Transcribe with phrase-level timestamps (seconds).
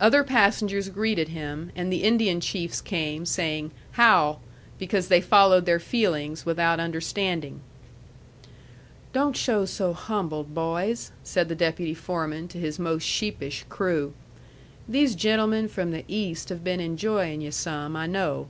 [0.00, 4.40] Other passengers greeted him, and the Indian chiefs came, saying, "How!"
[4.80, 7.60] because they followed their feelings without understanding.
[9.12, 14.12] "Don't show so humbled, boys," said the deputy foreman to his most sheepish crew.
[14.88, 18.48] "These gentlemen from the East have been enjoying yu' some, I know.